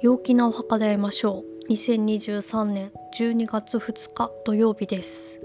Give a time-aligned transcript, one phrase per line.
[0.00, 1.72] 陽気なお墓で会いましょう。
[1.72, 5.40] 2023年12月2日土曜日です。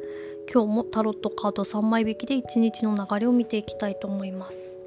[0.48, 4.78] 今日もタロットカード3枚引きで1日の流れを見ていきたいと思います。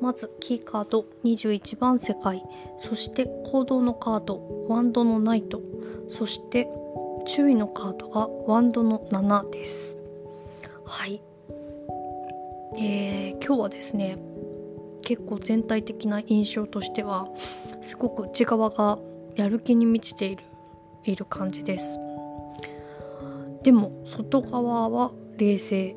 [0.00, 2.44] まずキーカード21番世界。
[2.80, 5.62] そして行動のカードワンドのナイト。
[6.10, 6.68] そして
[7.26, 9.98] 注意のカードがワンドの7です。
[10.84, 11.20] はい。
[12.76, 14.16] えー、今日はですね
[15.02, 17.28] 結構全体的な印象としては
[17.82, 18.98] すごく内側が
[19.38, 20.44] やる気に満ちている
[21.04, 22.00] いる感じです。
[23.62, 25.96] でも外側は冷静、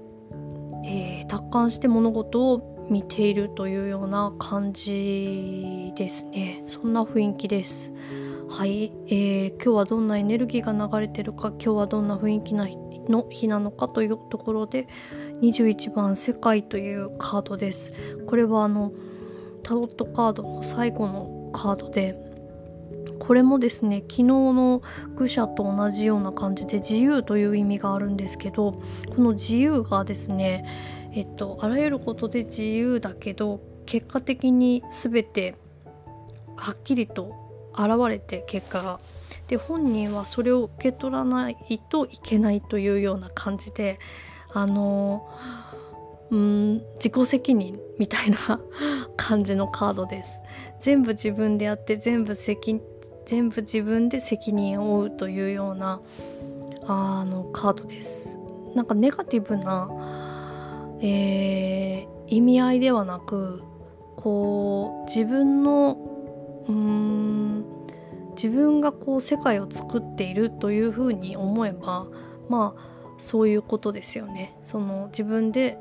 [0.86, 6.64] えー、達観して物事を見ているというような感じですね。
[6.68, 7.94] そんな雰囲気です。
[8.48, 12.68] はい、えー、今日はどんなエネルギーが流れてるか今日はどんな雰囲気な
[13.10, 14.88] の日なのかというところで
[15.42, 17.92] 21番「世界」というカードです。
[18.28, 18.92] これはあの
[19.64, 22.31] タロットカードの最後のカードで
[23.20, 24.82] これもですね昨日の
[25.16, 28.82] 愚者と同じような感じで自由という意味があるんですけど
[29.16, 30.66] この自由がですね
[31.14, 35.56] えっとあらゆることで自由だけど結果的に全て
[36.56, 37.36] はっきりと
[37.74, 39.00] 現れて結果が。
[39.48, 44.00] で本人はそれを受け取らないといけないというような感じで
[44.54, 45.28] あの
[46.32, 48.38] うん自己責任みたいな
[49.18, 50.42] 感じのカードです。
[50.80, 52.82] 全部自分でやって全部責
[53.26, 56.02] 全部自分で責任を負うというような
[56.88, 58.40] あのカードです。
[58.74, 59.90] なんかネガティブな、
[61.02, 63.64] えー、意味合いではなく
[64.16, 65.98] こう自分の
[66.68, 67.66] うん
[68.36, 72.08] 自分がこう世界を作っているというふうに思えば
[72.48, 74.58] まあそういうことですよね。
[74.64, 75.78] その自分で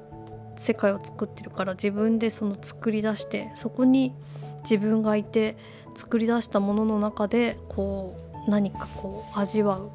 [0.57, 4.15] 世界を作ってるから自分でその作り出してそこに
[4.63, 5.57] 自分がいて
[5.95, 8.17] 作り出したものの中でこ
[8.47, 9.91] う何かこう味わう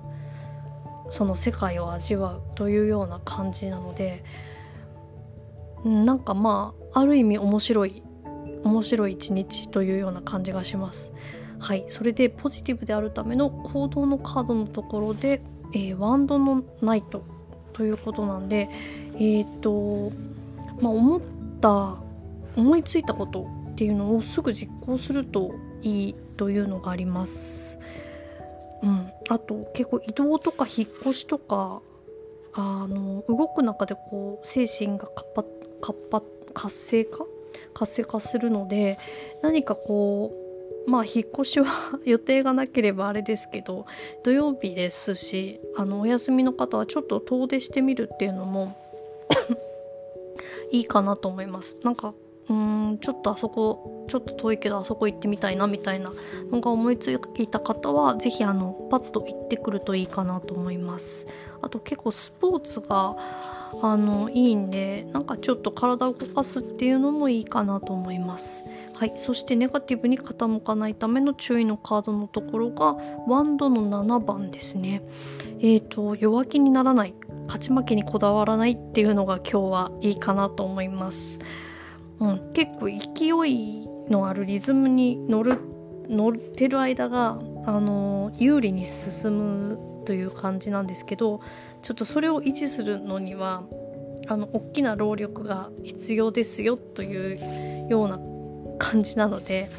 [1.10, 4.24] その世界を味わうというような感じなので
[5.84, 8.02] なんかまあある意味面白い
[8.64, 11.12] 面白い一日というような感じがします。
[11.60, 15.42] はい、それでポジティブであるための行動のカードのところで、
[15.74, 17.24] えー、ワンドのナイト
[17.74, 18.70] ということなんで
[19.14, 20.12] えっ、ー、と
[20.82, 21.22] まあ思っ
[21.62, 21.98] た
[22.56, 27.80] 思いついたことっていうのをすぐ実行するといいというのがあります。
[28.84, 31.82] うん、あと結構移動とか引っ越しとか
[32.54, 37.26] あの動く中でこう精神が活発活性化？
[37.74, 38.98] 活性化するので
[39.42, 40.34] 何かこ
[40.88, 43.86] うまあ引っ越しは 予定がなければあれですけど
[44.24, 48.78] 土曜日ですしあのお休みの方はちょっと遠出してみるっていうのも
[50.72, 51.78] いいかなと思います。
[51.84, 52.14] なんか
[52.48, 56.14] うんちょっとあそこちょっと遠いけどあそこ行ってみたいなみたいな
[56.52, 61.26] のが思いついた方は是非あのパッと行ってくるといいかなと思います。
[61.62, 63.16] あと結構スポーツが
[63.82, 68.64] あのいいんでなんかちょっと体を動かすっていうのもいいかなと思います。
[68.94, 72.96] はいそしてネガティブに傾かないための注意のカードのところが
[73.28, 75.02] ワンドの7番ですね。
[75.60, 77.16] えーと弱気にならない。
[77.56, 81.40] 勝ち負けにこだわらないっていうのが今日はいいかなと思います。
[82.20, 85.62] うん、結構勢いのあるリズムに乗る
[86.10, 91.40] 乗ってる間があの有利に進むという感じなんですけど
[91.82, 93.64] ちょっとそれを維持するのには
[94.28, 98.20] あの大きな労力が必要ですよというような
[98.78, 99.70] 感じなので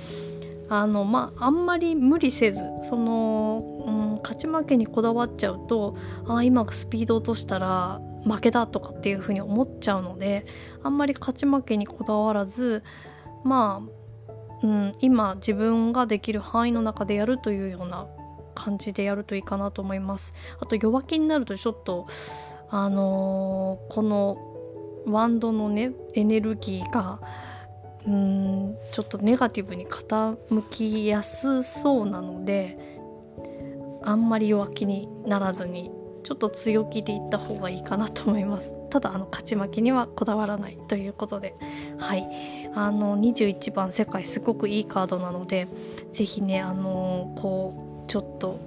[0.69, 3.91] あのまああんまり無理せずその、う、
[4.27, 10.47] 勝ち負けにこだわっちゃうとああ今スピード落としたら負けだとかっていうふうに思っちゃうので
[10.83, 12.83] あんまり勝ち負けにこだわらず
[13.45, 18.09] まあ、うん、今自分ができる範囲の中でやるというような
[18.57, 20.35] 感じでやるといいかなと思います。
[20.59, 22.09] あと弱気になるとちょっと
[22.69, 24.39] あのー、この
[25.07, 27.21] ワンドのねエネルギーが
[28.07, 30.37] うんちょっとネガティブに傾
[30.71, 32.96] きやすそうなので
[34.07, 35.91] あんまり弱気にならずに
[36.23, 38.73] ちょっと強気でいった方がいいかなと思います。
[38.91, 41.55] ただあの勝ち負けにはこだわらないということで。
[41.99, 42.27] はい。
[42.75, 45.67] あの21番世界すごくいいカードなので
[46.13, 48.61] 是非ねあのこうちょっと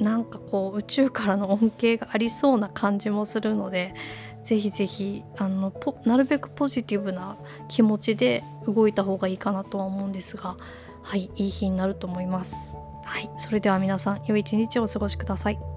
[0.00, 3.94] なんかこう宇宙からの恩恵がありそうな感じもするので
[4.42, 5.72] ぜひぜひあの
[6.04, 7.36] なるべくポジティブな
[7.68, 10.56] 気持ちで動いた方がいいかなとは思うんですが
[11.02, 12.74] はいいい日になると思います。
[13.04, 13.30] はい。
[13.38, 15.73] それでは皆さん良い一日をお過ごしください。